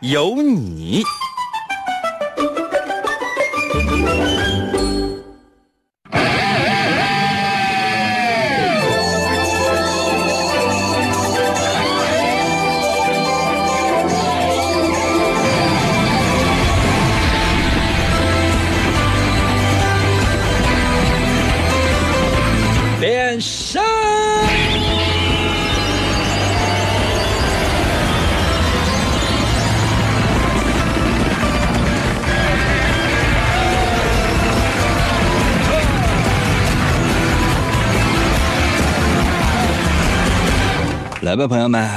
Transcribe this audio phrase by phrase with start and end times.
[0.00, 1.02] 有你。
[41.30, 41.88] 来吧，朋友们，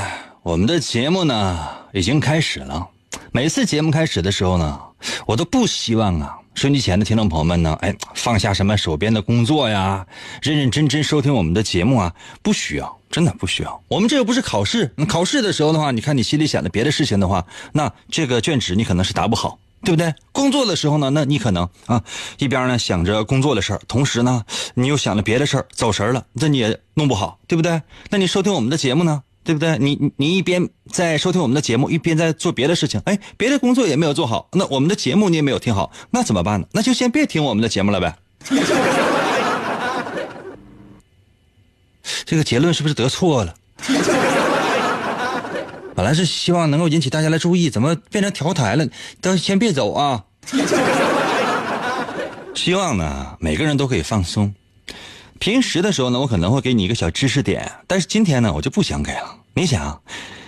[0.43, 2.87] 我们的节目呢已经开始了。
[3.31, 4.79] 每次节目开始的时候呢，
[5.25, 10.05] 我都不希望啊，收音机前的听众朋友们呢，哎，放下什么手边的工作呀，
[10.43, 13.81] 认认真真收听我们的节目啊，不需要，真的不需要。
[13.87, 20.13] 我们这又不是考试，考试的时候的话，你看你心里想的别的事情的话，那这个卷纸你可能是答不好，对不对？
[20.31, 22.01] 工作的时候呢，那你可能啊，
[22.37, 24.43] 一边呢想着工作的事儿，同时呢
[24.75, 27.81] 你又想着别的事儿，走神了，这你也弄不好，对不对？
[28.09, 29.23] 那你收听我们的节目呢？
[29.43, 29.77] 对不对？
[29.77, 36.67] 你你一边在收听我们的节目，一边在做别的事情，哎，别的工作也没有做好，那我们的节目你也没有听好，那怎么办呢？
[36.71, 38.15] 那就先别听我们的节目了呗。
[42.25, 43.53] 这个结论是不是得错了？
[45.95, 48.87] 本来是希望能够引起大家的注意，怎么变成调台了？
[49.21, 50.23] 都先别走啊！
[52.55, 54.53] 希望呢，每个人都可以放松。
[55.39, 59.35] 平时的时候呢，我可能会给你一个小知识点，但是今天呢，我就不想给了。
[59.55, 60.01] 你想，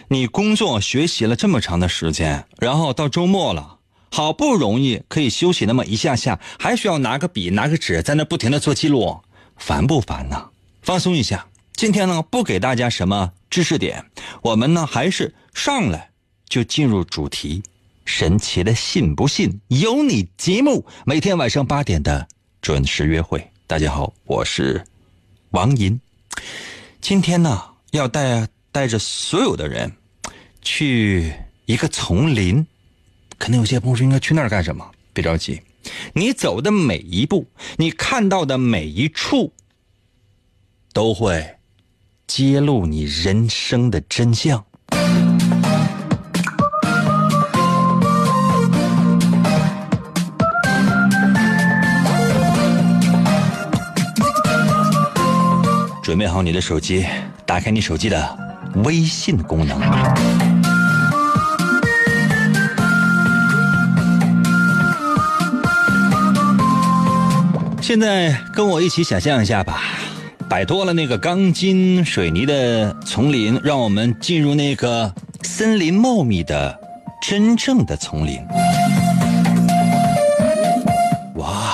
[0.08, 3.78] 你工作学习了这么长的时间，然后到周末了，
[4.12, 9.19] 好不容易可以休息那么一下下，还需要拿个笔、拿个纸在那不停的做记录，
[9.58, 10.46] 烦不烦呢？
[10.81, 11.46] 放松一下。
[11.74, 14.06] 今天呢，不给大家什么知识点，
[14.42, 16.12] 我们呢还是上来
[16.48, 17.64] 就进入主题。
[18.04, 22.28] 神奇的信不信由你节目，每天晚上八点的
[22.62, 23.50] 准时约会。
[23.66, 24.86] 大家好，我是
[25.52, 26.00] 王银。
[27.02, 29.92] 今天呢，要带带着所有的人
[30.62, 31.34] 去
[31.66, 32.68] 一个丛林。
[33.40, 34.86] 可能有些朋友说，应该去那儿干什么？
[35.14, 35.62] 别着急，
[36.14, 39.52] 你走的每一步，你看到的每一处，
[40.94, 41.56] 都会
[42.28, 44.64] 揭露你人生的真相。
[56.06, 57.04] 准备好你的手机，
[57.48, 58.38] 打开你手机的
[58.84, 59.82] 微信功能。
[67.82, 69.82] 现在跟我一起想象一下吧，
[70.48, 75.12] 摆脱了那个钢筋水泥的丛林，让我们进入那个
[75.42, 76.80] 森林茂密的
[77.20, 78.46] 真正的丛林。
[81.38, 81.74] 哇，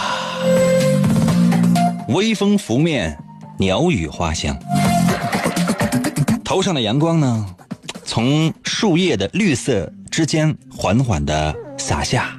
[2.08, 3.22] 微风拂面。
[3.62, 4.58] 鸟语花香，
[6.44, 7.46] 头上的阳光呢，
[8.04, 12.36] 从树叶的绿色之间缓缓的洒下，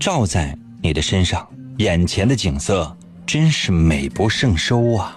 [0.00, 1.46] 照在你的身上，
[1.76, 2.96] 眼前的景色
[3.26, 5.14] 真是美不胜收啊！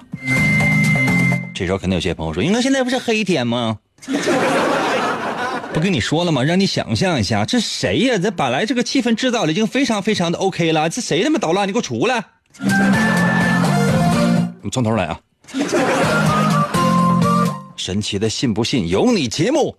[1.53, 3.77] 这时候肯定有些朋友说：“应该，现在不是黑天吗？
[5.73, 6.43] 不跟你说了吗？
[6.43, 8.17] 让你想象一下，这谁呀？
[8.21, 11.65] 这本来这个气氛制造的已经非常非常的 OK 了，这谁他妈捣乱？
[11.65, 12.21] 你给我出来！
[14.59, 15.17] 我们从头来啊！”
[17.75, 19.75] 神奇的信不信由你节目，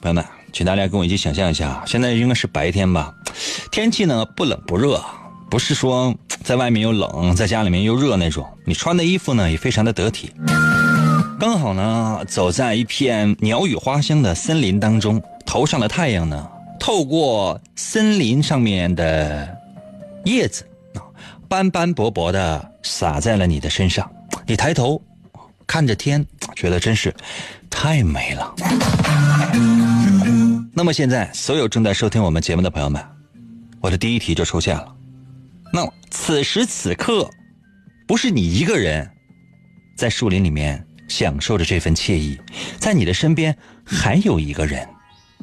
[0.00, 3.14] 朋友们，请大家跟我一起想象一下，现在应该是白天吧？
[3.70, 5.02] 天气呢不冷不热，
[5.50, 8.46] 不是说在外面又冷，在家里面又热那种。
[8.66, 10.32] 你穿的衣服呢也非常的得体，
[11.40, 16.46] 刚好呢走在一片鸟语花香的森林当中，头上的太阳呢
[16.78, 19.48] 透过森林上面的
[20.24, 20.67] 叶子。
[21.48, 24.10] 斑斑驳驳的洒在了你的身上，
[24.46, 25.02] 你抬头
[25.66, 26.24] 看着天，
[26.54, 27.14] 觉得真是
[27.70, 28.54] 太美了。
[30.74, 33.02] 那么现在，所有正在收听我们节目的朋友们，
[33.80, 34.94] 我的第一题就出现了。
[35.72, 37.28] 那此时此刻，
[38.06, 39.10] 不是你一个人
[39.96, 42.38] 在树林里面享受着这份惬意，
[42.78, 44.86] 在你的身边还有一个人，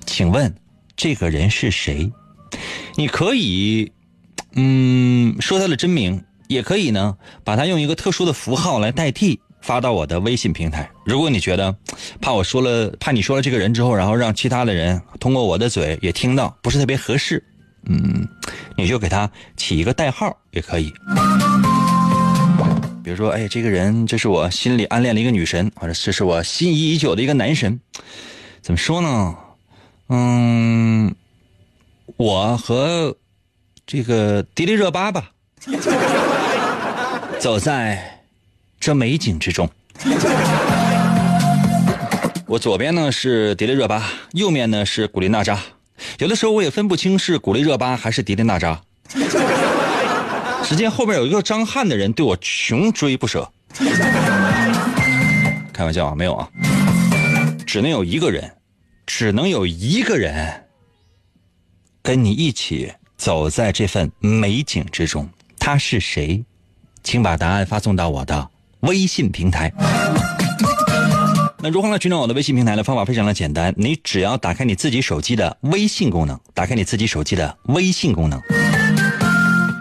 [0.05, 0.53] 请问
[0.95, 2.11] 这个人是谁？
[2.95, 3.91] 你可以，
[4.55, 10.89] 嗯，说他的真名，也可以呢，把他用一个特殊的符号来代替，发到我的微信平台。
[11.05, 11.75] 如果你觉得
[12.21, 17.43] 怕我说了，怕你说了这个人之后，然后让其他的人通过我的嘴也听到，不是特别合适，
[17.85, 18.27] 嗯，
[18.77, 20.93] 你就给他起一个代号也可以。
[23.03, 27.79] 比如说，哎，这个人，这是我心里暗恋的一个女神，或者这是我心仪已久的一个男神。
[28.61, 29.35] 怎么说呢？
[30.09, 31.13] 嗯，
[32.17, 33.15] 我和
[33.87, 35.31] 这个迪丽热巴吧，
[37.39, 38.23] 走在
[38.79, 39.69] 这美景之中。
[42.47, 45.59] 我左边呢是迪丽热巴，右面呢是古力娜扎。
[46.17, 48.81] 有的时候我也分不清是古力热巴还是迪丽娜扎。
[50.63, 53.47] 只见后边有一个张翰的人对我穷追不舍。
[55.71, 56.49] 开玩笑啊，没有啊，
[57.67, 58.51] 只能有一个人，
[59.05, 60.63] 只能有一个人
[62.01, 65.29] 跟你一起走在这份美景之中。
[65.57, 66.43] 他是谁？
[67.03, 69.71] 请把答案发送到我的微信平台。
[71.59, 78.39] 那如何来寻找我的微信平台呢方法非常的简单，你只要打开你自己手机的微信功能，打开你自己手机的微信功能。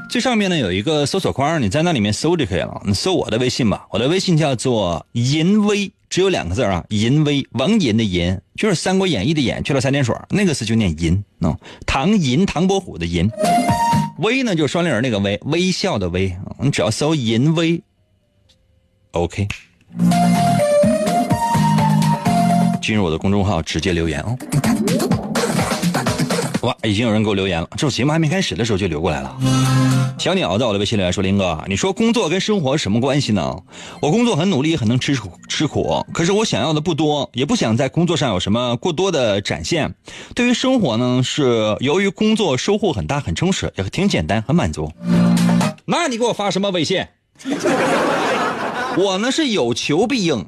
[0.09, 2.81] 最上面呢有一个搜索框，你在那里面搜就可以了。
[2.87, 11.25] 你搜我的微信吧，我的微信叫做银威，只有两个字啊，淫威，王淫的淫，就是《三国演义》的演去了三点水，那个字就念淫。
[11.89, 13.29] 唐淫，唐伯虎的淫，
[14.19, 16.33] 威呢就是双立人那个威，微笑的威。
[16.61, 17.83] 你只要搜淫威
[19.11, 19.49] ，OK，
[22.81, 24.39] 进入我的公众号直接留言哦。
[26.65, 29.37] 哇，已经有人给我留言了，这节目还没开始的时候就留过来了。
[30.19, 33.55] 小鸟在我的微信留言说：“林哥，你说工作跟生活什么关系呢？
[34.01, 39.95] 我工作很努力，很能吃苦吃苦，可是我想要的不多，也不想在工作上有什么过多的展现。
[40.35, 44.91] 对于生活呢，是由于工作收获很大，很充实，也挺简单，很满足。
[45.85, 47.05] 那你给我发什么微信？
[48.97, 50.47] 我呢是有求必应，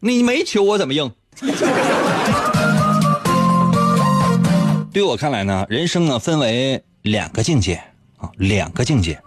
[0.00, 1.10] 你没求我怎么应？”
[4.96, 7.74] 对我看来呢，人生呢分为两个境界
[8.16, 9.20] 啊，两个境界。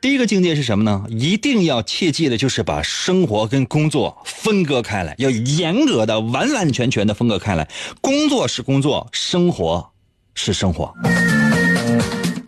[0.00, 1.06] 第一个境界是什么呢？
[1.08, 7.68] 一定要切记的就是把生活跟工作分割开来，要严格的、完完全全的分割开来。
[8.00, 9.88] 工作是工作，生活
[10.34, 10.92] 是生活。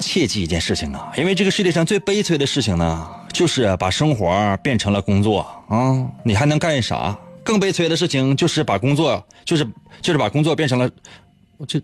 [0.01, 7.17] 切记一件事情啊，因为这个世界上最悲催的事情呢，就是把生活变成了工作啊，你还能干啥？
[7.43, 9.67] 更悲催的事情就是把工作，就是
[10.03, 10.91] 就是把工作变成了。
[11.61, 11.79] 我这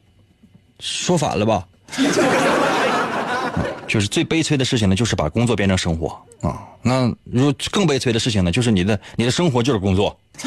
[0.81, 1.69] 说反了吧？
[3.87, 6.67] 就是最悲催的事情呢，就是把工作变成生活啊。
[6.81, 10.19] 那如更悲催的事情呢，就是你的你的生活就是工作。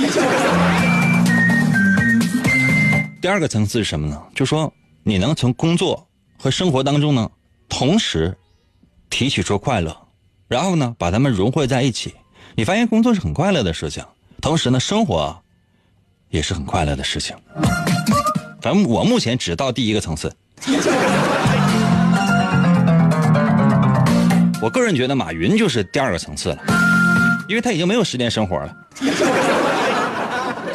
[3.21, 4.19] 第二个层次是什么呢？
[4.33, 4.73] 就说
[5.03, 6.07] 你能从工作
[6.39, 7.29] 和生活当中呢，
[7.69, 8.35] 同时
[9.11, 9.95] 提取出快乐，
[10.47, 12.15] 然后呢，把它们融汇在一起。
[12.55, 14.03] 你发现工作是很快乐的事情，
[14.41, 15.39] 同时呢，生活
[16.29, 17.35] 也是很快乐的事情。
[18.61, 20.31] 反正我目前只到第一个层次。
[24.61, 26.57] 我个人觉得马云就是第二个层次了，
[27.47, 28.75] 因为他已经没有时间生活了。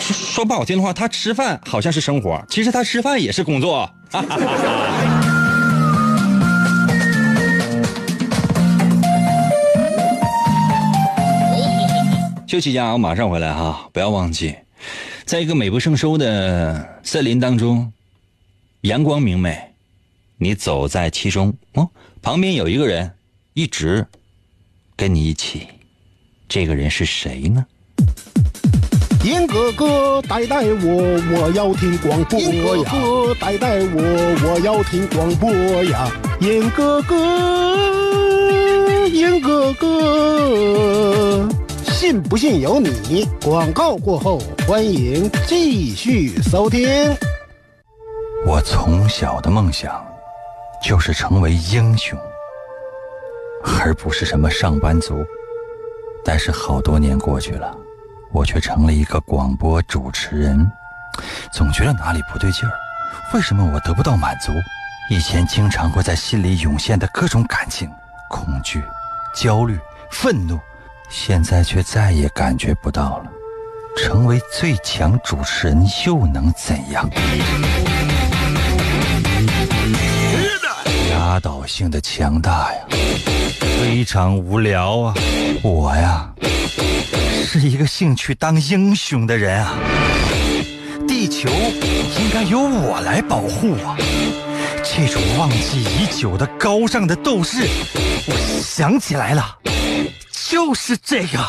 [0.00, 3.88] 说说不好听的话，他吃饭好像是生活，其实他吃饭也是工作。
[12.46, 14.54] 休息一下，我马上回来哈，不要忘记。
[15.26, 17.90] 在一个美不胜收的森林当中，
[18.82, 19.56] 阳光明媚，
[20.36, 21.88] 你走在其中哦，
[22.20, 23.10] 旁边有一个人
[23.54, 24.06] 一直
[24.94, 25.66] 跟你一起，
[26.46, 27.64] 这个人是谁呢？
[29.24, 32.46] 严哥哥带带我，我要听广播呀！
[32.46, 34.02] 严哥哥带带我，
[34.46, 35.50] 我要听广播
[35.84, 36.10] 呀！
[36.40, 41.48] 严哥哥，严哥哥。
[42.04, 43.26] 信不信由你。
[43.42, 46.86] 广告过后，欢迎继续收听。
[48.46, 50.06] 我从小的梦想
[50.82, 52.18] 就是成为英雄，
[53.80, 55.24] 而不是什么上班族。
[56.22, 57.74] 但是好多年过去了，
[58.32, 60.70] 我却成了一个广播主持人，
[61.54, 62.72] 总觉得哪里不对劲儿。
[63.32, 64.52] 为什么我得不到满足？
[65.08, 67.90] 以前经常会在心里涌现的各种感情：
[68.28, 68.82] 恐惧、
[69.34, 69.78] 焦虑、
[70.10, 70.60] 愤怒。
[71.08, 73.24] 现在却再也感觉不到了。
[73.96, 77.08] 成为最强主持人又能怎样？
[81.12, 82.80] 压倒性的强大呀，
[83.60, 85.14] 非常无聊啊！
[85.62, 86.28] 我呀，
[87.46, 89.74] 是一个兴趣当英雄的人啊。
[91.06, 93.96] 地球应该由我来保护啊！
[94.82, 97.68] 这种忘记已久的高尚的斗士，
[98.26, 99.56] 我想起来了，
[100.54, 101.44] 就是这样。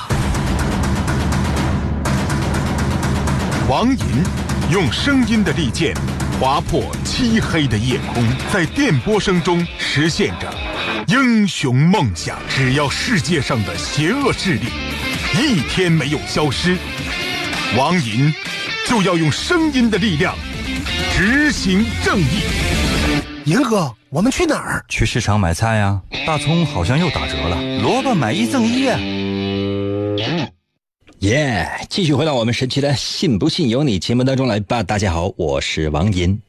[3.69, 4.23] 王银
[4.71, 5.93] 用声音的利剑
[6.39, 10.51] 划破漆黑的夜空，在电波声中实现着
[11.05, 12.39] 英雄梦想。
[12.49, 14.69] 只要世界上的邪恶势力
[15.39, 16.75] 一天没有消失，
[17.77, 18.33] 王银
[18.87, 20.35] 就要用声音的力量
[21.15, 23.04] 执行正义。
[23.45, 24.83] 银哥，我们去哪儿？
[24.89, 28.97] 去市场买菜呀，大葱好像又打折了，萝卜买一赠一呀。
[31.19, 31.69] 耶！
[31.87, 34.81] 继续回到我们神奇的“信不信由你”节目当中来吧。
[34.81, 36.41] 大家好，我是王银。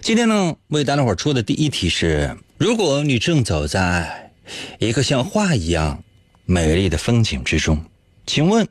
[0.00, 4.32] 今天呢，为大家伙出的第一题是：如果你正走在
[4.78, 6.02] 一个像画一样
[6.46, 7.84] 美丽的风景之中，
[8.26, 8.66] 请问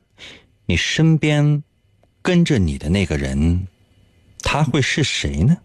[0.65, 1.61] 你身边
[2.23, 3.67] 跟着你的那个人，
[4.41, 5.55] 他会是谁呢？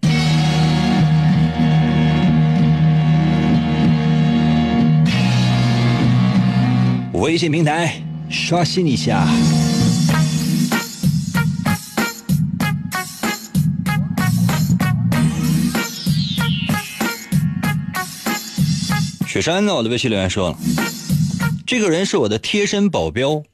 [7.23, 9.25] 微信平台刷新一下。
[19.25, 19.73] 雪山呢？
[19.73, 20.59] 我的微信留言说了，
[21.64, 23.38] 这个人是我的贴身保镖。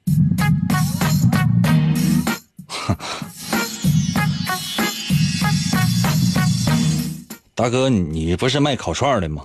[7.55, 9.45] 大哥，你不是卖烤串的吗？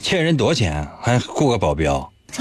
[0.00, 2.10] 欠人多少钱还雇个保镖？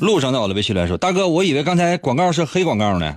[0.00, 3.16] 路上的，我的微信留言说，大哥，我以为刚才广告是黑广告呢。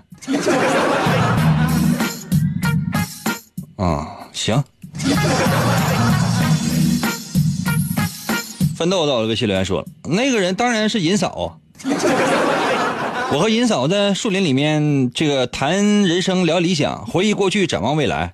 [3.75, 4.63] 啊，行。
[8.77, 11.59] 奋斗到了微信留言说：“那个人当然是银嫂。
[13.31, 18.33] 我和银嫂在树林里面，这个谈人生、聊理想、回忆过去、展望未来。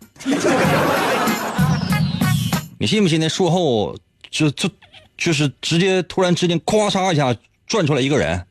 [2.86, 3.20] 你信不信？
[3.20, 3.98] 那术后
[4.30, 4.70] 就就
[5.18, 8.46] 就是直接突然之间，咵嚓一下转出来一个人，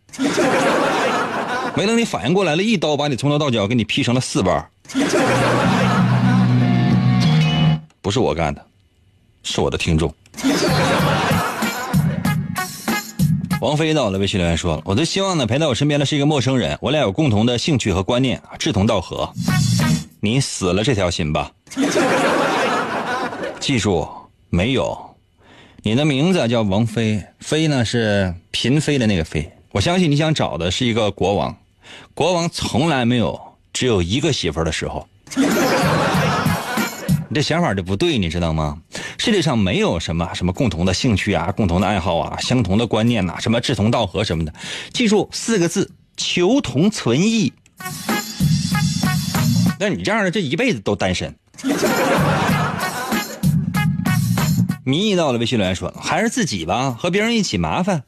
[1.76, 4.68] 没等你反应过来了，一刀把你从头到脚给你劈成了四瓣。
[8.02, 8.66] 不是我干的。”
[9.44, 10.12] 是我的听众，
[13.60, 19.32] 王菲到了微信留言说了，我最希望呢陪在我身边的是一个陌生人，我俩有共同的兴趣和观念，志同道合。
[20.18, 21.52] 你死了这条心吧，
[23.60, 24.08] 记住
[24.54, 25.16] 没有？
[25.82, 29.50] 你的名字叫王菲，妃呢是嫔妃的那个妃。
[29.72, 31.58] 我相信你想找的是一个国王，
[32.14, 33.38] 国王从来没有
[33.72, 35.06] 只有一个媳妇儿的时候。
[37.28, 38.78] 你 这想法就不对，你知道吗？
[39.18, 44.54] 世界上没有什么什么共同的兴趣啊、共同的爱好啊、相同的观念呐、什么志同道合什么的。
[44.92, 47.52] 记住四个字：求同存异。
[49.80, 51.34] 那你这样的，这一辈子都单身。
[54.86, 58.02] 迷一到了微信留言说：“还是自己吧，和别人一起麻烦。”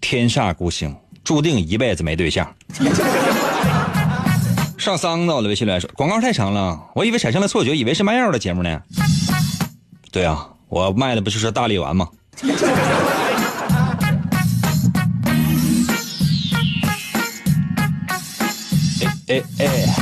[0.00, 2.52] 天煞孤星，注定一辈子没对象。
[4.76, 8.80] 上桑到了微信留言说：“广告太长了，我以为产生了错觉，以为是卖药的节目呢。”
[10.10, 12.08] 对啊，我卖的不就是大力丸吗？
[19.28, 19.94] 哎哎哎！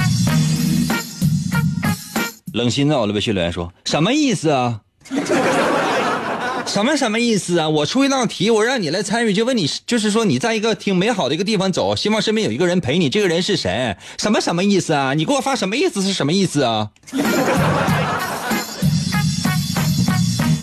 [2.55, 4.81] 冷心在我的微信留言说：“什么意思啊？
[6.67, 7.69] 什么什么意思啊？
[7.69, 13.97] 我出一道题，我让你来参与，就问你，就是说你在一个挺美好的一个地方走，希望身边有一个人陪你，这个人是谁？
[14.19, 15.15] 什么什么意思啊？
[15.15, 16.91] 你给我发什么意思是什么意思啊？”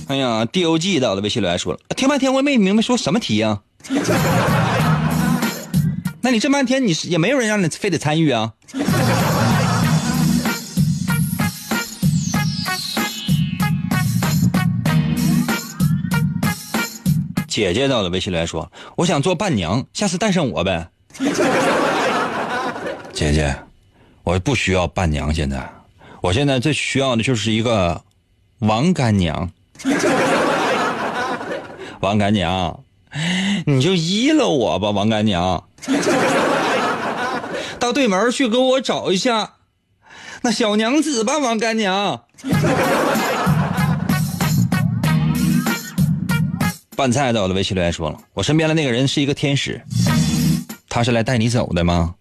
[0.07, 3.61] 哎呀，D O G 到了微信留言说了，听半天我也没明白说什么题呀？
[6.21, 8.51] 那你这半天你是也没有人让你非得参与啊？
[17.53, 20.87] 姐姐到了微信来说，我想做伴娘，下次带上我呗。
[23.13, 23.55] 姐姐，
[24.23, 25.71] 我不需要伴娘，现在，
[26.19, 28.01] 我现在最需要的就是一个
[28.57, 29.51] 王干娘。
[32.01, 32.83] 王干娘，
[33.67, 35.63] 你就依了我吧，王干娘。
[37.77, 39.53] 到对门去给我找一下
[40.41, 42.23] 那小娘子吧，王干娘。
[46.95, 49.81] 拌菜在我的，微信留言说了，我身边的那个人是一个天使，
[50.87, 52.13] 他是来带你走的吗？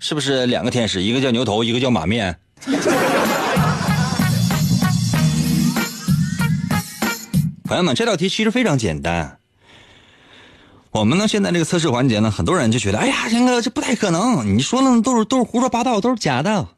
[0.00, 2.36] 是不是两个天使，一个叫牛头，一个叫马面？
[7.64, 9.38] 朋友们，这道题其实非常简单。
[10.90, 16.68] 我们呢，现在这个测试环节呢，很多人就觉得，哎呀，这个这不太可能，你说的都是都是胡说八道，都是假的。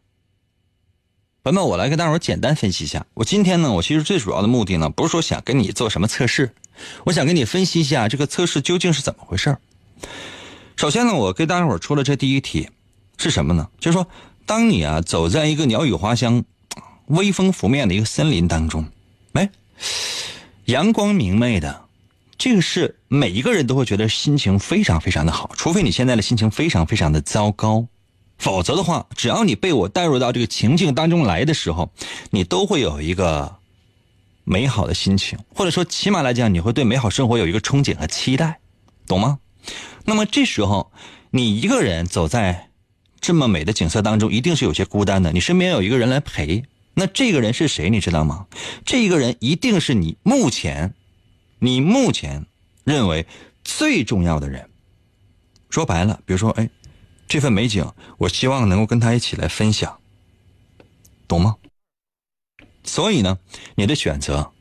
[1.46, 3.06] 朋友们，我来跟大伙简单分析一下。
[3.14, 6.52] 我今天呢，我其实最主要的目的呢，不是说想跟你做什么测试，
[7.04, 9.56] 我想跟你分析一下这个测试究竟是怎么回事。
[10.74, 12.68] 首先呢，我给大家伙出了这第一题
[13.16, 13.68] 是什么呢？
[13.78, 14.08] 就是说，
[14.44, 16.42] 当你啊走在一个鸟语花香、
[17.06, 18.84] 微风拂面的一个森林当中，
[19.34, 19.48] 哎，
[20.64, 21.82] 阳光明媚的。
[22.36, 27.86] 这个是每一个人都会觉得心情非常非常的好，除非你现在的心情非常非常的糟糕，
[28.38, 31.90] 否则的话，只要你被我带入到这个情境当中来的时候，
[32.30, 33.56] 你都会有一个
[34.44, 38.60] 美好的心情，或者说起码来讲，你会对美好生活有一个憧憬和期待，
[39.06, 39.38] 懂吗？
[40.04, 40.92] 那么这时候，
[41.30, 42.68] 你一个人走在
[43.20, 45.32] 这么美的景色当中，一定是有些孤单的。
[45.32, 46.64] 你身边有一个人来陪，
[46.94, 47.90] 那这个人是谁？
[47.90, 48.46] 你知道吗？
[48.84, 50.94] 这一个人一定是你目前。
[51.58, 52.44] 你目前
[52.84, 53.26] 认为
[53.64, 54.68] 最重要的人，
[55.70, 56.68] 说白了，比如说，哎，
[57.28, 59.98] 这份美景，我希望能够跟他一起来分享，
[61.26, 61.56] 懂吗？
[62.84, 63.38] 所以呢，
[63.74, 64.52] 你的选择，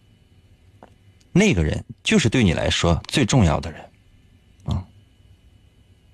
[1.31, 3.81] 那个人就是对你来说最重要的人，
[4.65, 4.83] 啊。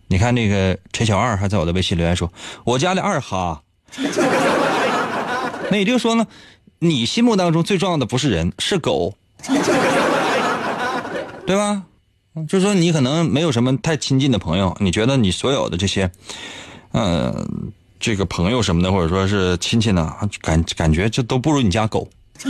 [0.07, 2.31] 你看那个陈小二还在我的微信留言说
[2.65, 3.63] ：“我家的二哈。
[5.71, 6.27] ”那也就是说呢，
[6.79, 9.15] 你心目当中最重要的不是人，是狗。
[11.47, 11.83] 对吧？
[12.47, 16.09] 就是说，你可能没有什么太亲近的朋友，你觉得你所有的这些，
[16.93, 17.45] 呃，
[17.99, 22.07] 这个朋友什么的，或者说是亲戚呢，感感觉这都不如你家狗。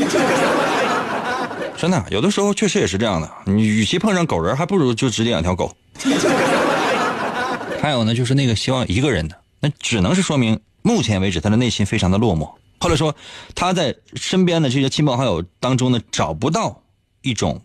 [1.76, 3.28] 真的，有的时候确实也是这样的。
[3.46, 5.76] 你与其碰上狗人，还不如就直接养条狗。
[7.82, 12.48] 还有呢，就是那个希望一个人的，那只能是说明目前为止他的内心非常的落寞，
[12.80, 13.16] 或者说
[13.56, 16.84] 他在身边的这些亲朋好友当中呢，找不到
[17.24, 17.60] 一种。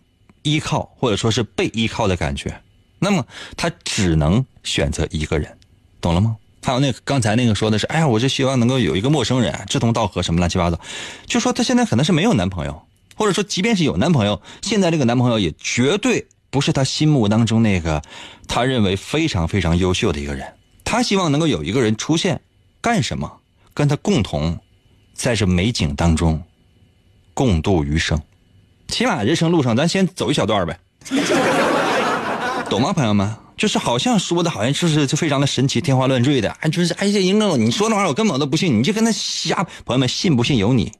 [0.47, 2.61] 依靠或者说是被依靠的感觉，
[2.99, 3.25] 那么
[3.57, 5.57] 他只能选择一个人，
[5.99, 6.37] 懂了吗？
[6.63, 10.79] 还有那个刚才那个说的是，哎呀，我就希望能够有一个陌生人志同道合什么乱七八糟，
[11.25, 12.81] 就说他现在可能是没有男朋友，
[13.15, 18.01] 或者说即便是有男朋友，现在这个男朋友也绝对不是他心目当中那个
[18.47, 20.45] 他认为非常非常优秀的一个人。
[20.83, 22.41] 他希望能够有一个人出现，
[22.81, 23.31] 干什么？
[23.73, 24.57] 跟他共同
[25.13, 26.41] 在这美景当中
[27.33, 28.19] 共度余生。
[28.87, 30.79] 起码人生路上，咱先走一小段呗，
[32.69, 33.33] 懂吗，朋友们？
[33.57, 39.55] 就是好像说的好像就是就非常的神奇、天花乱坠的，哎，就是哎呀，英哥，你说那玩意我根本都不信，你就跟他瞎。
[39.83, 40.91] 朋友们，信不信由你，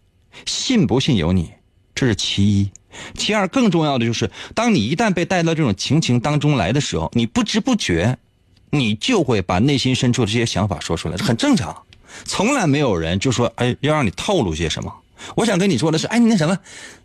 [0.48, 1.52] 信不信由你，
[1.94, 2.72] 这是其一。
[3.16, 8.18] 其二，更重要的就是，当你一旦被带到这种情情当中来的时候，你不知不觉，
[8.72, 11.78] 你就会把内心深处的这些想法说出来，很正常。
[12.26, 14.92] 从来没有人就说，哎，要让你透露些什么。
[15.36, 16.58] 我想跟你说的是，哎，你那什么，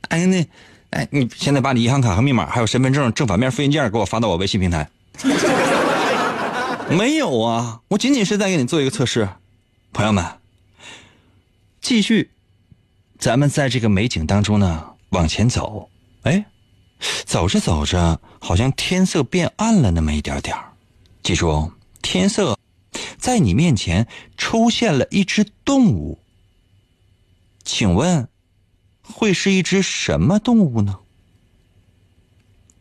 [0.09, 0.47] 哎，那。
[0.93, 4.87] 哎，你现在把你银行卡和密码，还有身份证正反面复印件给我发到我微信平台。
[6.91, 9.27] 没有啊，我仅仅是在给你做一个测试。
[9.95, 10.23] 朋友们，
[11.81, 12.31] 继续，
[13.19, 15.89] 咱们在这个美景当中呢往前走。
[16.25, 16.45] 哎，
[17.25, 20.55] 走着走着，好像天色变暗了那么一点点
[21.23, 22.59] 记住哦，天色，
[23.17, 26.19] 在你面前出现了一只动物。
[27.65, 28.29] 请问？
[29.12, 30.98] 会是一只什么动物呢？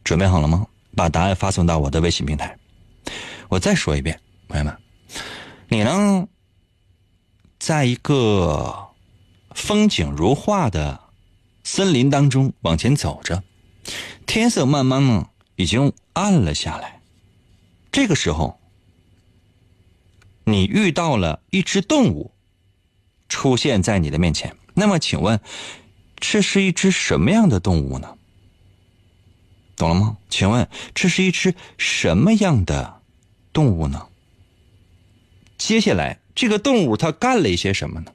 [0.03, 0.65] 准备好了吗？
[0.95, 2.57] 把答案发送到我的微信平台。
[3.47, 4.77] 我再说一遍，朋友们，
[5.69, 6.27] 你呢，
[7.59, 8.89] 在一个
[9.53, 10.99] 风景如画的
[11.63, 13.43] 森林当中往前走着，
[14.25, 16.99] 天色慢慢呢已经暗了下来。
[17.91, 18.59] 这个时候，
[20.43, 22.31] 你遇到了一只动物
[23.29, 24.55] 出现在你的面前。
[24.73, 25.39] 那么，请问？
[26.21, 28.15] 这是一只什么样的动物呢？
[29.75, 30.15] 懂了吗？
[30.29, 33.01] 请问这是一只什么样的
[33.51, 34.07] 动物呢？
[35.57, 38.13] 接下来这个动物它干了一些什么呢？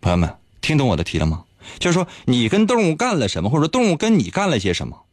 [0.00, 1.44] 朋友们，听懂我的题了吗？
[1.78, 5.04] 就是说你跟动物干了什么，或者说动物跟你干了些什么？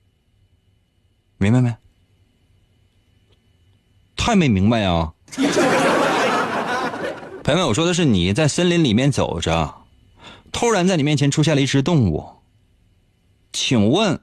[1.38, 1.76] 明白没？
[4.16, 5.14] 太没明白啊！
[7.44, 9.85] 朋友们，我说的是你在森林里面走着。
[10.56, 12.26] 突然在你面前出现了一只动物，
[13.52, 14.22] 请问，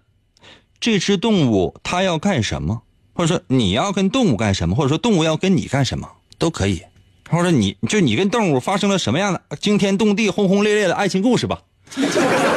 [0.81, 2.81] 这只动物它要干什么？
[3.12, 4.75] 或者说你要跟动物干什么？
[4.75, 6.09] 或者说动物要跟你干什么？
[6.38, 6.81] 都可以。
[7.29, 11.61] 或者你就你跟动物发生了什么样的惊天动地、轰轰烈烈的爱情故事吧？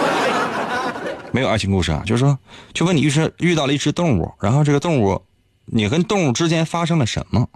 [1.34, 2.40] 没有爱情故事啊，就是说，
[2.74, 5.22] 就问你遇是遇到了一只动物，然后这个动物，
[5.66, 7.50] 你跟动物之间发生了什么？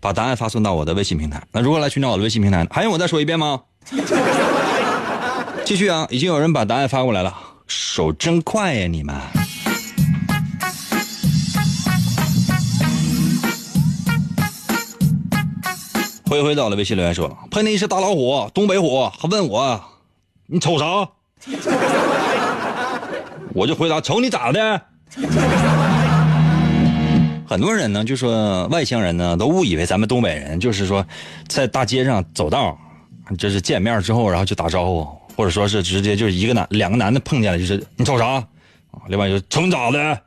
[0.00, 1.42] 把答案发送到我的微信平台。
[1.50, 2.68] 那如何来寻找我的微信平台呢？
[2.70, 3.62] 还用我再说一遍吗？
[5.66, 7.36] 继续啊已经有人把答案发过来了。
[7.66, 9.12] 手真快呀你们。
[16.30, 19.82] 回回到了微信留言说碰见一只大老虎东北虎还问我
[20.46, 21.08] 你瞅啥？
[23.52, 24.80] 我就回答瞅你咋的？
[27.44, 31.04] 很多人呢就说外乡人呢都误以为咱们东北人就是说
[31.48, 32.78] 在大街上走道
[33.36, 35.25] 就是见面之后然后就打招呼。
[35.36, 38.42] 或者说是直接就是一个男两个男的碰见了就是你瞅啥？
[39.08, 40.20] 另外就瞅你咋的？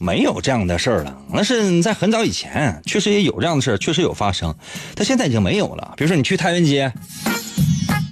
[0.00, 4.54] 没有这样的事儿了，那是在很早以前，确实也有这样的事儿，确实有发生，
[4.94, 5.94] 但现在已经没有了。
[5.96, 6.92] 比如说你去太原街，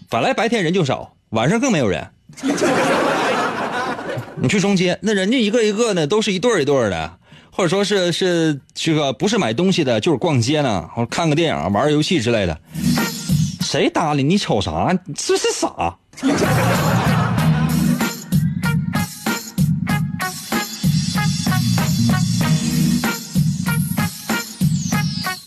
[0.08, 2.06] 本来白天人就少，晚上更没有人。
[4.36, 7.18] 你去中街，那人家一个一个的都是一对儿一对儿的，
[7.50, 12.58] 或者说是是这个不是买东西的，就是逛街呢，或者看个电影、玩游戏之类的，
[13.72, 14.36] 谁搭理你？
[14.36, 14.92] 瞅啥？
[15.16, 15.96] 这是傻。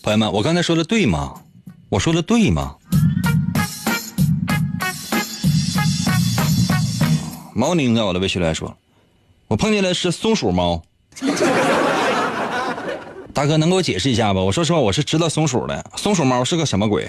[0.02, 1.34] 朋友们，我刚才说的对吗？
[1.88, 2.74] 我说的对吗？
[7.54, 8.76] 猫宁在我的微信来说，
[9.46, 10.82] 我碰见的是松鼠猫。
[13.32, 14.40] 大哥，能给我解释一下吧？
[14.40, 17.08] 我说实话，我是知道松鼠的，松鼠猫是个什么鬼？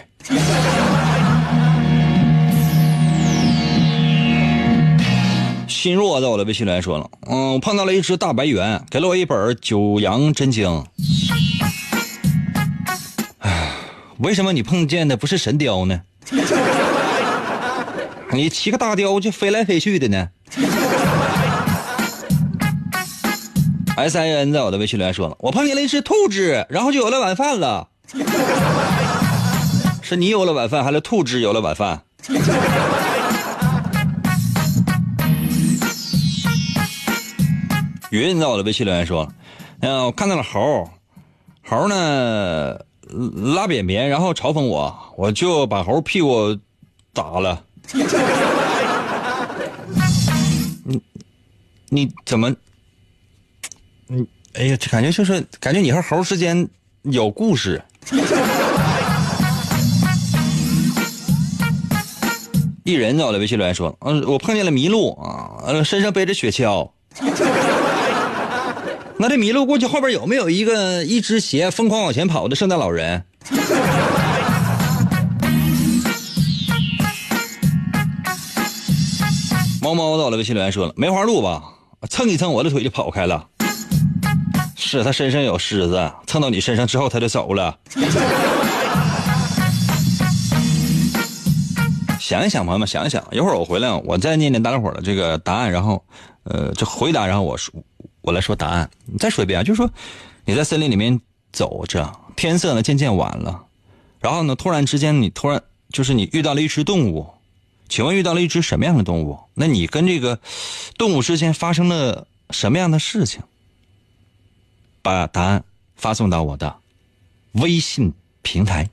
[5.88, 10.68] 心若在我的微信来说了，嗯，我碰到了一只大白猿，给了我一本《九阳真经》。
[13.40, 13.72] 哎
[14.18, 16.02] 为什么你碰见的不是神雕呢？
[18.34, 20.28] 你骑个大雕就飞来飞去的呢
[23.96, 27.88] ？S I N 在我的微信留言说了，我碰见了一只兔子，然后就有了晚饭了。
[30.02, 32.02] 是你有了晚饭，还是兔子有了晚饭？
[38.10, 39.28] 云在我的微信留言说，
[39.82, 40.90] 嗯，我看到了猴，
[41.64, 42.80] 猴呢？
[43.54, 46.58] 拉便便，然后嘲讽我，我就把猴屁股
[47.14, 47.64] 打了。
[50.84, 51.02] 你
[51.90, 52.54] 你怎么？
[54.08, 56.68] 你哎呀，感觉就是感觉你和猴之间
[57.04, 57.82] 有故事。
[62.84, 66.90] 一人在我的微信留言说：“嗯，我碰见了麋鹿啊，呃，身上背着雪橇。”
[69.20, 73.24] 那这麋鹿过去后边有没有一个一只鞋疯狂往前跑的圣诞老人？
[79.82, 81.64] 猫猫到了，微信留言说了梅花鹿吧，
[82.10, 83.48] 蹭一蹭我的腿就跑开了。
[84.76, 87.76] 是他身上有虱子，蹭到你身上之后他就走了。
[92.20, 96.04] 想一想，朋友们，想一想，一会儿我回来，我再念念大家伙的这个答案，然后，
[96.44, 97.74] 呃，这回答，然后我说。
[98.28, 99.90] 我来说答案，你再说一遍啊，就是说
[100.44, 101.22] 你在森林里面
[101.54, 103.64] 走着，天色呢渐渐晚了，
[104.20, 105.64] 然后呢突然之间你突然
[105.94, 107.26] 就是你遇到了一只动物，
[107.88, 109.40] 请问遇到了一只什么样的动物？
[109.54, 110.38] 那你跟这个
[110.98, 113.42] 动物之间发生了什么样的事情？
[115.02, 115.64] 把答案
[115.96, 116.76] 发送到我的
[117.54, 118.90] 微信平台。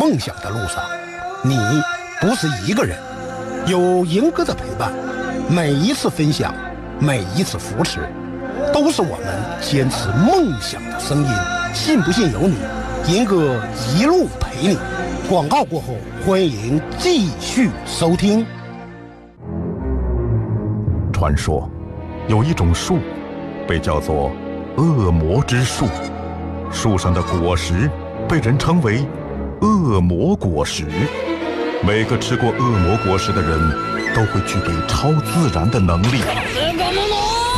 [0.00, 0.82] 梦想的路上，
[1.44, 1.54] 你
[2.18, 2.98] 不是一个人，
[3.66, 4.90] 有赢哥的陪伴，
[5.50, 6.54] 每一次分享。
[7.00, 8.00] 每一次扶持，
[8.72, 9.26] 都是我们
[9.60, 11.28] 坚持梦想的声音。
[11.74, 12.54] 信不信由你，
[13.12, 13.60] 银哥
[13.96, 14.78] 一路陪你。
[15.28, 18.46] 广告过后，欢迎继续收听。
[21.12, 21.68] 传说，
[22.28, 22.98] 有一种树，
[23.66, 24.30] 被叫做
[24.76, 25.86] 恶魔之树，
[26.70, 27.90] 树上的果实
[28.28, 29.04] 被人称为
[29.60, 30.84] 恶魔果实。
[31.82, 36.22] 每个吃过恶魔果实的人，都会具备超自然的能力。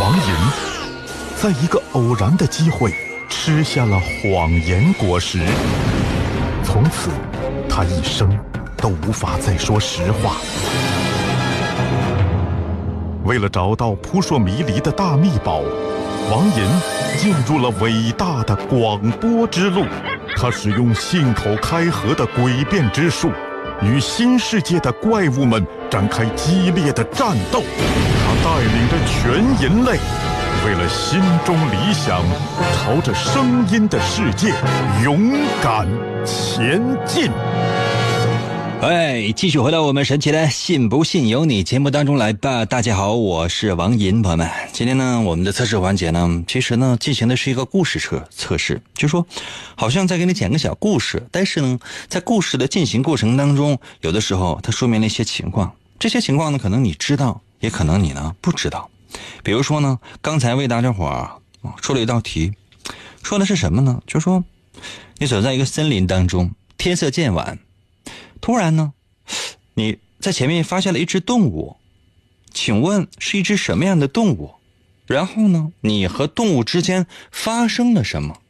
[0.01, 0.35] 王寅
[1.37, 2.92] 在一个偶然的机会
[3.29, 5.40] 吃下了谎言果实，
[6.64, 7.11] 从此
[7.69, 8.29] 他一生
[8.77, 10.37] 都无法再说实话。
[13.25, 15.61] 为了找到扑朔迷离的大秘宝，
[16.31, 16.64] 王寅
[17.19, 19.85] 进入了伟大的广播之路。
[20.37, 23.31] 他使用信口开河的诡辩之术，
[23.83, 27.62] 与新世界的怪物们展开激烈的战斗。
[28.25, 29.99] 他带领着全人类，
[30.64, 32.22] 为了心中理想，
[32.72, 34.53] 朝着声音的世界
[35.05, 35.87] 勇敢
[36.25, 37.31] 前进。
[38.81, 42.65] 哎，继续回到我们神奇的“信不信由你”节目当中来吧。
[42.65, 49.27] 大家好，我是王银，朋友们，今天呢，我们的测试环节呢，其实呢，进行的是一个故事测测试，就说，
[49.75, 57.41] 好像在给你讲个小故事，但是呢，在故事的进行过程当中，有的时候它说明了一些情况，这些情况呢，可能你知道。
[57.61, 58.91] 也可能你呢不知道，
[59.43, 61.41] 比如说呢，刚才为大家伙儿
[61.81, 62.53] 出了一道题，
[63.23, 63.99] 说的是什么呢？
[64.07, 64.45] 就说
[65.17, 67.59] 你走在一个森林当中，天色渐晚，
[68.40, 68.92] 突然呢，
[69.75, 71.77] 你在前面发现了一只动物，
[72.53, 74.55] 请问是一只什么样的动物？
[75.07, 78.40] 然后呢，你和动物之间发生了什么？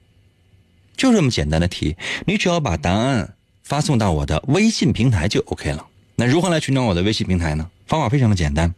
[0.97, 1.97] 就这么简单的题，
[2.27, 5.87] 你只要把答案发送到我的微信平台就 OK 了。
[6.15, 7.71] 那如何来寻找我的微信平台呢？
[7.87, 8.75] 方法非常的简单，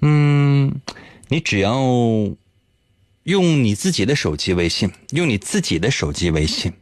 [0.00, 0.80] 嗯，
[1.28, 1.78] 你只要
[3.22, 6.72] 用你自己的手机微信，用你自己的手机微信，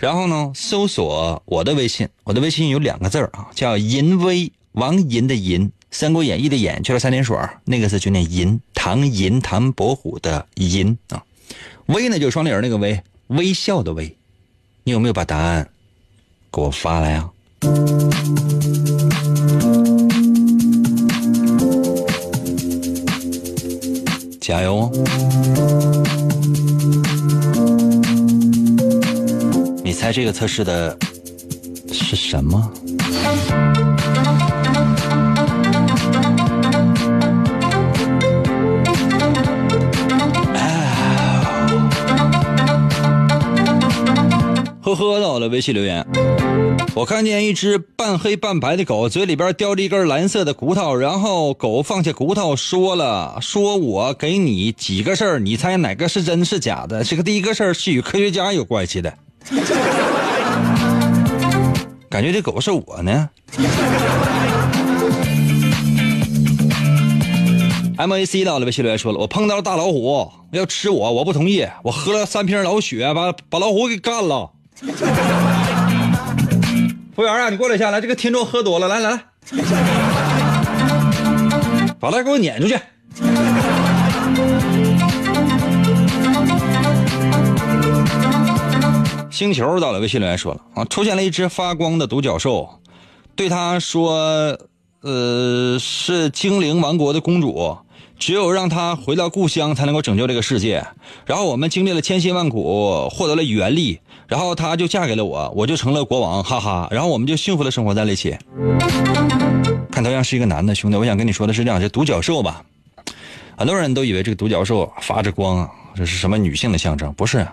[0.00, 7.36] 然后呢，搜索我的微信，我的微信有两个字儿啊，叫银威，王银的银，《三国演义》的演去了三点水
[7.66, 11.22] 那个字就念银，唐银，唐伯虎的银啊，
[11.84, 14.16] 威呢就是双立人那个威，微笑的微，
[14.84, 15.68] 你有没有把答案
[16.50, 17.30] 给我发来啊？
[24.40, 24.90] 加油哦！
[30.00, 30.96] 猜这个测试的
[31.92, 32.72] 是什么？
[44.82, 46.02] 呵呵到了微信留言，
[46.94, 59.14] 我看见一只半黑半白的狗，嘴里边叼着一根蓝色的骨头，然后狗放下骨头说了：“说我给你几个事儿，你猜哪个是真是假的？”这个第一个事儿是与科学家有关系的，
[62.08, 63.28] 感觉这狗是我呢。
[67.96, 71.66] M A C 到了微信留言说了：“我碰到了大老虎，要吃我，我不同意。
[71.82, 74.52] 我喝了三瓶老血，把把老虎给干了。”
[77.14, 79.20] 服务员啊，你过来一下，来，这个听众喝多了，来来来，
[82.00, 82.78] 把他给我撵出去。
[89.40, 92.68] 星球到了微信留言说了啊，出现了一只发光的独角兽，
[93.34, 94.58] 对他说，
[95.00, 97.78] 呃，是精灵王国的公主。
[98.18, 100.84] 只有让他回到故乡，才能够拯救这个世界。
[101.24, 103.98] 然后我们经历了千辛万苦，获得了原力，
[104.28, 106.86] 然后她就嫁给了我，我就成了国王，哈哈。
[106.90, 108.36] 然后我们就幸福的生活在了一起。
[109.90, 112.62] 看头像是一个男的兄弟，我想跟你说的是这样：这独角兽吧，
[113.56, 117.10] 很多人都以为这个独角兽发着光啊，这是什么女性的象征？
[117.14, 117.48] 不是，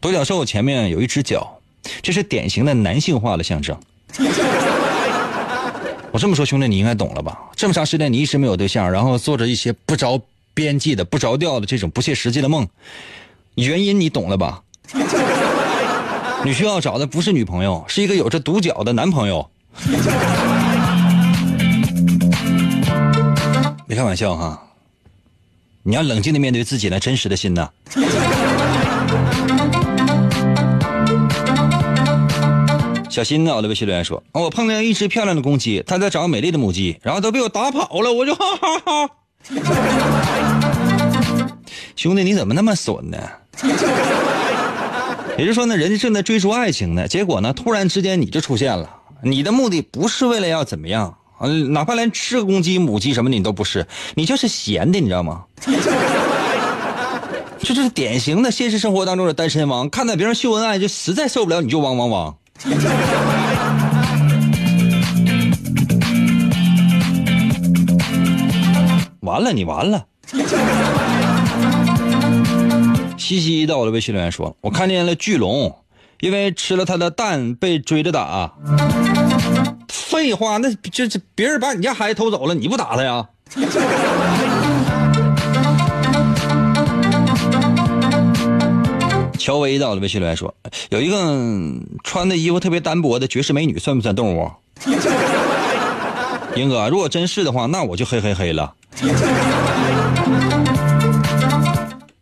[0.00, 1.58] 独角兽前面有一只脚，
[2.02, 3.78] 这是典型的男性化的象征。
[6.12, 7.38] 我这么说，兄弟，你应该懂了吧？
[7.54, 10.20] 这么长时间你一直没有对象，然后做着一些不着
[10.54, 12.66] 边际的、不着调的这种不切实际的梦，
[13.54, 14.62] 原因你懂了吧？
[16.44, 19.48] 你需要找的不是女朋友，是一个有着独角的男朋友。
[23.86, 24.66] 没开玩笑哈，
[25.82, 27.70] 你要冷静的面对自己那真实的心呐。
[33.10, 33.56] 小新呢？
[33.56, 39.10] 我的微信留言说：“我碰见一只漂亮的公鸡，它在找美丽的母鸡，然后都被我打跑了，我就 哈哈哈。
[41.96, 43.18] 兄弟，你怎么那么损呢？
[45.36, 48.88] 也就是说呢，人家正在追逐爱情呢，结果呢，突然之间你就出现了。
[49.24, 51.72] 你的目的不是为了要怎么样嗯？
[51.72, 55.42] 哪怕连吃个公鸡、母鸡什么的你都不是，你就是闲的，你知道吗？
[57.58, 62.36] 这就是典型的现实生活当中的单身汪，看到别人秀恩爱就实在受不了，你就汪汪汪。”
[69.20, 70.06] 完了，你完了！
[73.16, 75.78] 西西到我的微信留言说：“我看见了巨龙，
[76.20, 78.52] 因为吃了它的蛋被追着打。”
[79.88, 83.26] 废话，那这这别人把你家孩子偷走了，你不打他呀？
[89.40, 90.54] 乔薇到了微信留言说
[90.92, 91.16] ：“有一个
[92.04, 94.50] 穿的衣服特别单薄的绝世美女，算不算动物？”
[96.54, 98.74] 英哥，如果真是的话，那我就嘿嘿嘿了。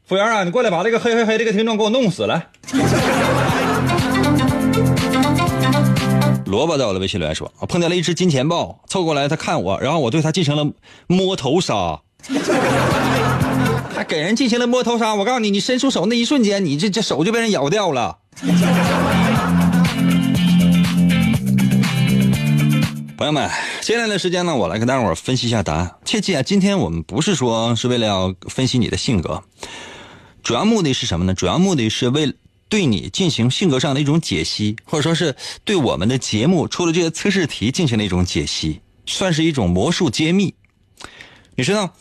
[0.07, 2.47] 服务员啊，你过来把这个嘿嘿嘿这个听众给我弄死来。
[6.47, 10.65] 萝卜在我的微信留言说：“我碰见了一只金钱豹，凑过来他看我，然后我对他进行了
[11.09, 11.99] 摸头杀。”
[14.09, 18.17] 给人进行了摸头杀，我告诉你，你伸出手那一瞬间，你这这手就被人咬掉了。
[23.19, 23.51] 朋友们，
[23.83, 25.95] 接下来的时间呢，我来跟大伙分析一下答案。
[26.07, 29.43] 切记啊，今天我们不是说是为了要分析你的性格，
[30.43, 31.35] 主要目的是什么呢？
[31.35, 32.33] 主要目的是为
[32.71, 40.55] 对你进行性格上的一种解析，或者说是对我们的节目出了这些测试题进行了一种解析，算是一种魔术揭秘。
[41.57, 41.93] 你知道？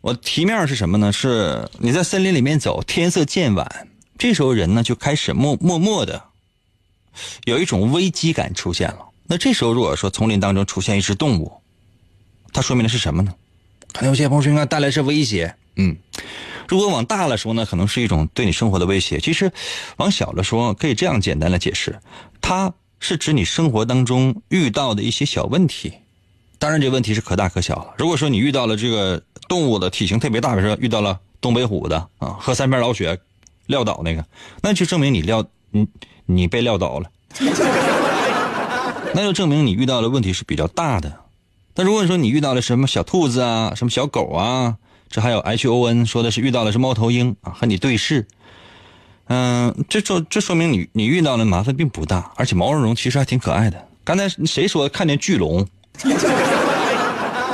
[0.00, 1.12] 我题面是什么呢？
[1.12, 6.24] 是你在森林里面走，天色渐晚，这时候人呢就开始默默默的
[7.44, 9.06] 有一种危机感出现了。
[9.26, 11.52] 那这时候如果说丛林当中出现一只动物，
[12.52, 13.34] 它说明的是什么呢？
[13.92, 15.96] 可能有些朋友说应该带来是威胁，嗯。
[16.66, 19.18] 如果往大了说呢，可能是一种对你生活的威胁。
[19.18, 19.52] 其实，
[19.96, 21.98] 往小了说，可以这样简单的解释，
[22.40, 25.94] 它是指你生活当中遇到的一些小问题。
[26.60, 27.94] 当然，这问题是可大可小了。
[27.98, 33.18] 如果说你遇到了这个动物的体型特别大，比如说遇到了东北虎的啊，喝三瓶老雪
[33.66, 34.24] 撂倒那个，
[34.62, 35.88] 那就证明你撂你
[36.26, 37.10] 你被撂倒了，
[39.12, 41.12] 那就证明你遇到的问题是比较大的。
[41.74, 44.76] 那如果说你遇到了什么小兔子啊，什么小狗啊。
[45.12, 48.28] 这还有 H O N 说的是遇到了是猫头鹰啊，和你对视。
[49.26, 53.88] 嗯，这说这说明你你遇到的麻烦并不大，而且毛茸茸其实还挺可爱的。
[54.04, 55.66] 刚才谁说看见巨龙？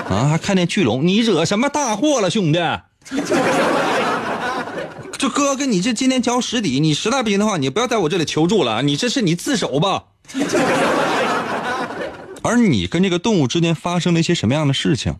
[0.08, 1.06] 啊，还看见巨龙？
[1.06, 2.58] 你惹什么大祸了，兄弟？
[5.18, 10.04] 这哥跟你这今天交实底，你实在不行的话，你不要在我这里求助了，你这是你自首吧。
[12.42, 15.16] 而你跟这个动物之间发生了一些什么样的事情？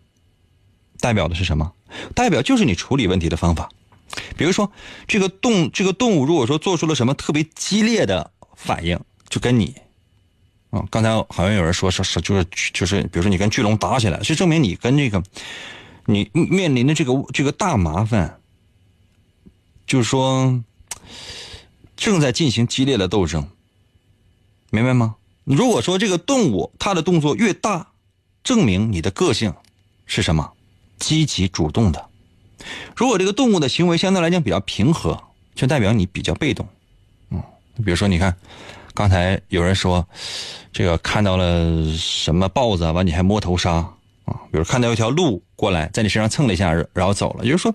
[0.99, 1.73] 代表的是什么？
[2.15, 3.69] 代表就是你处理问题的方法。
[4.37, 4.71] 比如说，
[5.07, 9.75] 这个动这个动物如果说做出了什么特别激烈的反应，就跟你，
[10.69, 15.23] 啊，刚才好像有人说是是就是就是，比如说你跟巨龙打起来，就证明你跟这个
[16.05, 18.39] 你面临的这个这个大麻烦，
[19.85, 20.63] 就是说
[21.95, 23.47] 正在进行激烈的斗争，
[24.69, 25.15] 明白吗？
[25.43, 27.87] 如果说这个动物它的动作越大，
[28.43, 29.53] 证明你的个性
[30.05, 30.53] 是什么？
[30.99, 32.09] 积极主动的，
[32.95, 35.21] 如果这个动物的行为相对来讲比较平和，
[35.53, 36.67] 就代表你比较被动。
[37.29, 37.39] 嗯，
[37.85, 38.35] 比如说，你看，
[38.97, 40.03] 刚才有人说，
[40.73, 43.73] 这个看到了什么豹子，完你还摸头杀
[44.25, 44.41] 啊？
[44.51, 47.45] 比如看到一条鹿过来，在你身上蹭了一下，然后走了。
[47.45, 47.71] 也就是说，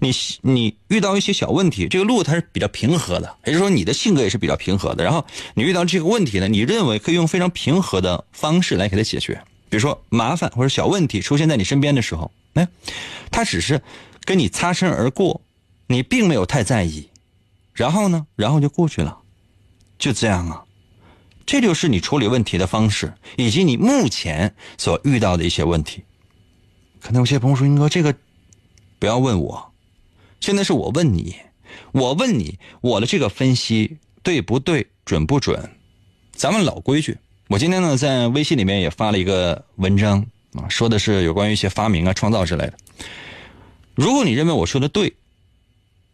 [0.00, 0.12] 你
[0.42, 5.02] 你遇到一些小问题，这个鹿它是比较平和的，也就是说你的性格也是比较平和的。
[5.02, 9.32] 然后你遇到这个问题呢，你认为可以用非常平和的方式来给它解决。
[9.70, 12.30] 比如说麻烦或者小问题出现在你身边的时候。
[12.52, 12.68] 哎，
[13.30, 13.80] 他只是
[14.26, 15.40] 跟你擦身而过，
[15.86, 17.08] 你并没有太在意，
[17.72, 19.16] 然后呢，然后就过去了，
[19.98, 20.64] 就这样啊，
[21.46, 26.02] 这就是你处理问题的方式，以及你目前所遇到的一些问题。
[27.00, 28.12] 可能有些朋友说：“英哥，这个
[28.98, 29.72] 不要问我，
[30.40, 31.36] 现在是我问你，
[31.92, 35.70] 我问你，我的这个分析对不对，准不准？”
[36.34, 40.26] 咱们老规矩，我今天呢在微信里面也发了一个文章。
[40.54, 42.72] 啊，说的是有关于一些发明啊、创造之类的。
[43.94, 45.14] 如果你认为我说的对，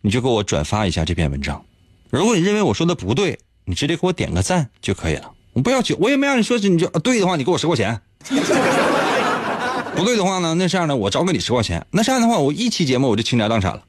[0.01, 1.64] 你就给我转发一下这篇文章；
[2.11, 5.31] 如果你认为我说的不对，你直接给我点个赞就可以了。
[5.53, 7.94] 我不要求，我也没让你说，你就对的话，你给我十块钱；
[9.94, 11.85] 不对的话呢，那这样的我找给你十块钱。
[11.90, 13.83] 那这样的话，我一期节目我就倾家荡产了。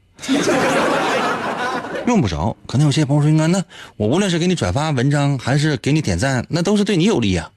[2.05, 3.63] 用不着，可能有些朋友说，应该那
[3.95, 7.49] 我无论是给你转发文章，还是给你点赞，那都是对你有利呀。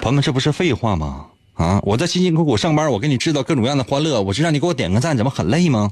[0.00, 1.26] 朋友们，这不是废话吗？
[1.54, 5.90] 啊，我在辛辛苦苦上班，我给你制造各种各样的欢乐，我是让你给我点个赞，怎么很累吗？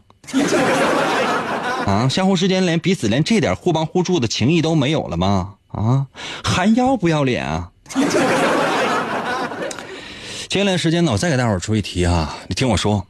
[1.87, 5.55] 啊，相互之间连彼此连这点互帮互助的情谊都没有了吗？
[5.69, 6.09] 啊，
[6.43, 7.71] 还要不要脸啊？
[10.49, 13.07] 接下来时间呢，我再给大伙儿出一题啊，你听我说，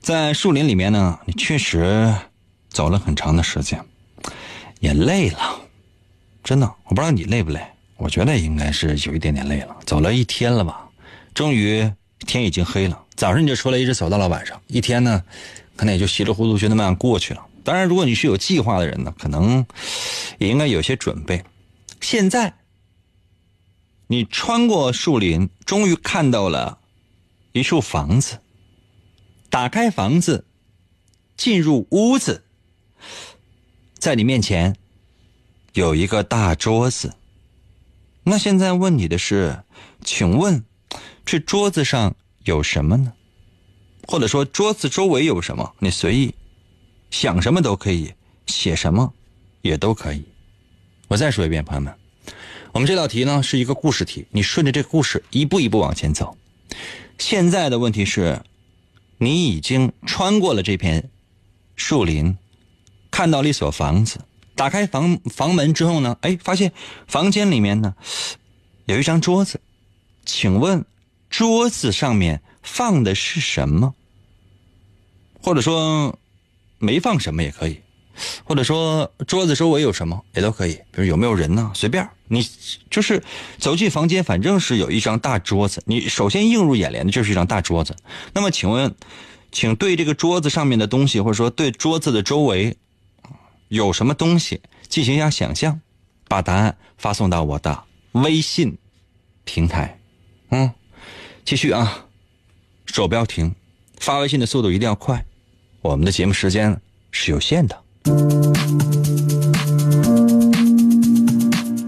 [0.00, 2.14] 在树林里面呢，你确实
[2.70, 3.78] 走了很长的时间，
[4.80, 5.38] 也累了，
[6.42, 7.60] 真的，我不知道你累不累。
[7.98, 10.88] 我觉得应该是有一点点累了，走了一天了吧，
[11.34, 11.92] 终于
[12.26, 12.98] 天已经黑了。
[13.16, 15.22] 早上你就出来，一直走到了晚上，一天呢，
[15.76, 17.42] 可能也就稀里糊涂就那么样过去了。
[17.68, 19.66] 当然，如果你是有计划的人呢，可能
[20.38, 21.44] 也应该有些准备。
[22.00, 22.54] 现在，
[24.06, 26.78] 你穿过树林，终于看到了
[27.52, 28.38] 一处房子。
[29.50, 30.46] 打开房子，
[31.36, 32.42] 进入屋子，
[33.98, 34.74] 在你面前
[35.74, 37.16] 有一个大桌子。
[38.22, 39.62] 那现在问你的是，
[40.02, 40.64] 请问
[41.26, 43.12] 这桌子上有什么呢？
[44.06, 45.74] 或者说桌子周围有什么？
[45.80, 46.34] 你随意
[47.10, 48.12] 想什么都可以，
[48.46, 49.12] 写什么
[49.62, 50.24] 也都可以。
[51.08, 51.94] 我再说一遍，朋友们，
[52.72, 56.36] 我们这道题呢是一个故事题，你顺着这个故事一步一步往前走。
[57.18, 58.42] 现在的问题是，
[59.16, 61.10] 你已经穿过了这片
[61.76, 62.36] 树林，
[63.10, 64.20] 看到了一所房子。
[64.54, 66.72] 打开房房门之后呢，哎，发现
[67.06, 67.94] 房间里面呢
[68.86, 69.60] 有一张桌子，
[70.26, 70.84] 请问
[71.30, 73.94] 桌子上面放的是什么？
[75.40, 76.18] 或者说
[76.78, 77.80] 没放什么也可以，
[78.44, 81.70] 或者说桌子周围有什么也都可以，比如有没有人呢？
[81.74, 82.46] 随便，你
[82.90, 83.22] 就是
[83.58, 87.94] 走进房间，反正是有一张大桌子，你首先映入眼帘的就是一张大桌子。
[88.32, 88.94] 那么请问，
[89.52, 92.76] 请对这个桌子上面的东西，或者说对桌子的周围。
[93.70, 95.78] 有什么东西进行一下想象，
[96.26, 98.78] 把答案发送到我的微信
[99.44, 100.00] 平台。
[100.48, 100.72] 嗯，
[101.44, 102.06] 继续啊，
[102.86, 103.54] 手不要停，
[103.98, 105.22] 发微信的速度一定要快，
[105.80, 106.78] 我们的节目时间
[107.10, 107.76] 是有限的。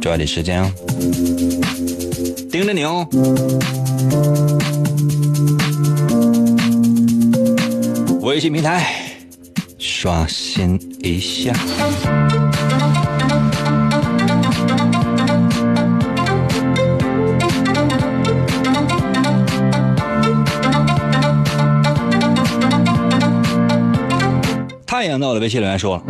[0.01, 0.71] 抓紧时间哦，
[2.51, 3.07] 盯着你哦。
[8.23, 8.95] 微信平台
[9.79, 11.53] 刷新一下。
[25.01, 26.03] 太阳到了，微信留言说了：“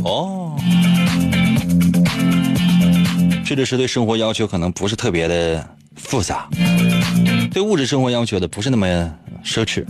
[0.05, 0.55] 哦，
[3.45, 6.47] 这就是对生活要求可能不是特别的复杂。
[7.51, 8.87] 对物质生活要求的不是那么
[9.43, 9.85] 奢侈。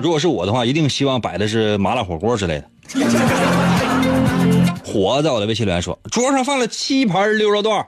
[0.00, 2.68] 如果是我的话，一定希望摆的是麻辣火锅之类的。
[4.84, 7.86] 火在我的微信留言说，桌上放了七盘溜肉段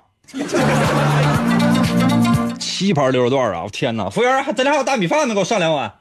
[2.58, 3.62] 七盘溜肉段啊！
[3.64, 5.92] 我天哪，服务员，咱俩还有大米饭呢，给我上两碗。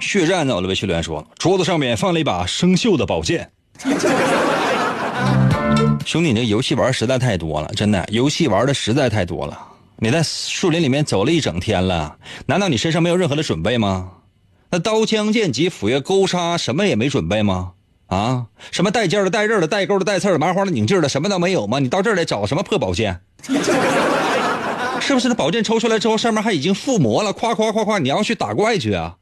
[0.00, 3.50] 血战在我的微信留言说，桌子上面放了一把生锈的宝剑。
[6.04, 9.58] 兄弟，你这游戏玩实在太多了，真的，游戏玩的实在太多了。
[9.96, 12.16] 你在树林里面走了一整天了，
[12.46, 14.10] 难道你身上没有任何的准备吗？
[14.70, 17.72] 那刀枪剑戟斧钺钩叉什么也没准备吗？
[18.06, 21.78] 啊，什么带尖的、带刃的、带钩的、带刺的、麻花的、拧劲的，什么都没有吗？
[21.78, 23.20] 你到这儿来找什么破宝剑？
[25.00, 27.32] 是不是那宝剑抽出来之后，上面还已经附魔了？
[27.32, 29.14] 夸夸夸夸，你要去打怪去啊？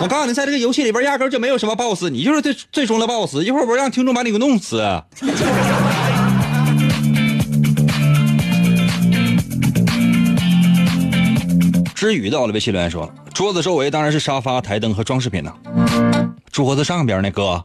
[0.00, 3.42] 我告诉你，在这个游戏里边压根就没有什么 BOSS，你就是最最终的 BOSS。
[3.42, 4.80] 一会儿我让听众把你给弄死。
[11.96, 15.52] 知雨到了，微信留言说了，桌子周围当然是沙发、台灯和装饰品呢。
[16.52, 17.64] 桌子上边那哥，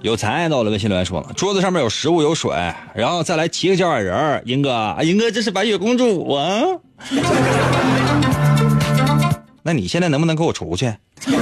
[0.00, 2.50] 有才到了，微信留言说了，桌子上面有食物有水，
[2.92, 4.42] 然后再来七个小矮人。
[4.46, 6.64] 英哥，英哥这是白雪公主啊。
[9.62, 10.92] 那你现在能不能给我出去？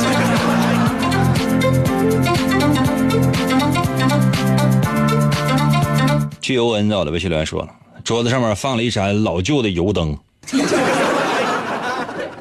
[6.41, 7.69] 具有恩到了，微信留言说了，
[8.03, 10.19] 桌子上面放了一盏老旧的油灯，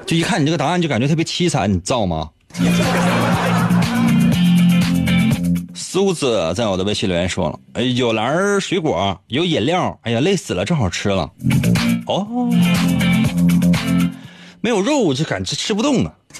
[0.06, 2.30] 就一看你这个答案就感觉特别凄惨，你造吗？
[5.76, 11.30] 苏子在我的微信留言说了，哎，有篮水果，有饮料，哎呀，累死了，正好吃了。
[12.08, 12.28] 哦。
[14.62, 16.12] 没有肉，我就感觉吃不动啊！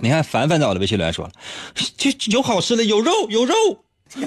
[0.00, 1.30] 你看，凡凡在我的微信留言说了，
[1.96, 3.54] 就有好吃的，有肉，有肉。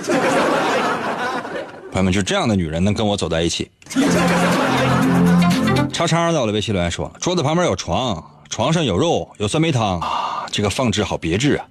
[1.92, 3.70] 朋友们，就这样的女人能跟我走在一起？
[5.92, 11.66] 叉叉在我的微信留言说，桌子旁边有床，床上有肉，有酸梅汤啊，这个放置好别致啊。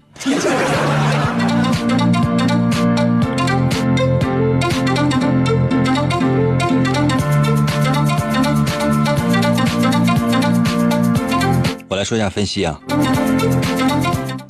[11.99, 12.80] 来说一下分析啊，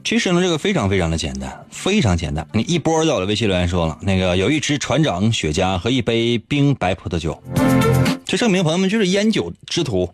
[0.04, 2.46] 其实呢，这个非常非常的简单，非常简单。
[2.52, 7.42] 你一波在我的微信留言说了，那个有一支船长雪茄和一杯冰白葡萄酒，
[8.26, 10.12] 这证明朋友们就是烟酒之徒，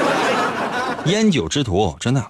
[1.04, 2.26] 烟酒之徒，真的。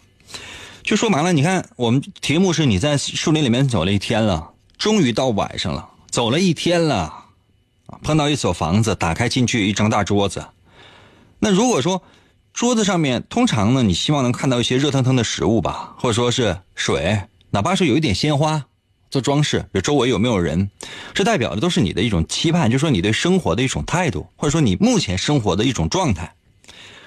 [0.83, 7.13] 就说完了，你看我们题目是你在树林里面走了一天了，终于到晚上了，走了一天了，
[8.03, 10.45] 碰到一所房子，打开进去一张大桌子，
[11.39, 12.03] 那如果说。
[12.59, 18.65] 桌子上面通常呢，你希望能看到一些热腾腾的食物吧，或者说是水，哪怕是有一点鲜花
[19.13, 19.65] 做装饰。
[19.73, 20.69] 这周围有没有人？
[21.15, 26.35] 这代表的都是你的一种期盼，就是说你对生活的一种态度，或者说你目前生活的一种状态。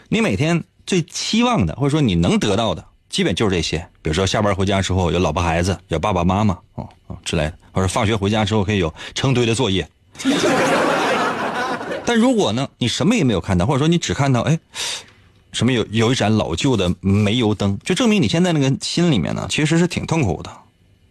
[0.08, 3.86] 你每天最期望的，或者说你能得到的，基本就是这些。
[4.02, 9.86] 比如说下班回家之后有老婆孩子，有爸爸妈妈，哦哦之类的，或者放学回家之后可以有成堆的作业。
[12.06, 14.58] 但如果呢，你什么也没有看到，或者说你只看到哎。
[15.52, 20.52] 什么有有一盏老旧的煤油灯，就证明你现在那个心里面呢，其实是挺痛苦的，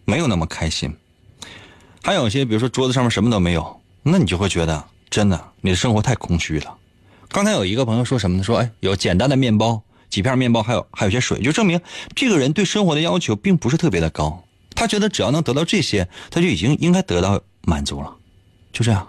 [0.05, 0.93] 没有那么开心。
[2.03, 6.75] 还有些，比如说桌子上面什么都没有，那你就会觉得真的你的生活太空虚了。
[7.29, 8.43] 刚才有一个朋友说什么呢？
[8.43, 11.79] 说哎，有简单的面包，几片面包，还有还有些水，就证明
[12.15, 14.43] 这个人对生活的要求并不是特别的高。
[14.73, 18.15] 他觉得只要能得到这些，他就已经应该得到满足了。
[18.73, 19.07] 就这样，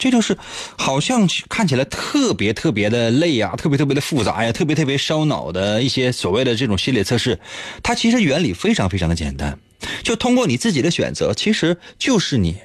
[0.00, 0.36] 这就是
[0.78, 7.38] 好像看起来特别特别的累呀，特别特别的复杂呀，特别特别烧脑的一些所谓的这种心理测试，
[7.82, 9.58] 它其实原理非常非常的简单，
[10.02, 12.56] 就通过你自己的选择，其实就是你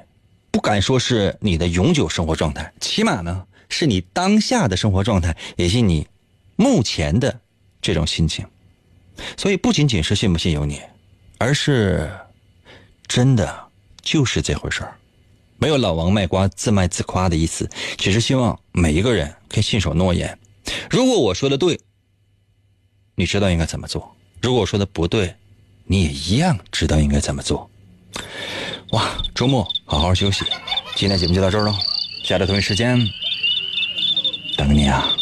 [0.50, 6.08] 不敢说是你的永久生活状态，起码呢是你当下的生活状态，也是你
[6.56, 7.42] 目前的
[7.82, 8.46] 这种心情。
[9.36, 10.80] 所以不仅仅是信不信由你，
[11.38, 12.10] 而是
[13.08, 13.68] 真的
[14.02, 14.96] 就是这回事儿。
[15.66, 20.38] 没有老王卖瓜自卖自夸的意思，只是希望每一个人可以信守诺言。
[20.92, 21.80] 如果我说的对，
[23.16, 24.00] 你知道应该怎么做；
[24.44, 25.34] 如果我说的不对，
[25.86, 27.68] 你也一样知道应该怎么做。
[28.92, 30.46] 哇，周末好好休息，
[30.96, 31.76] 今天节目就到这儿喽，
[32.24, 33.04] 下周同一时间
[34.56, 35.18] 等你啊。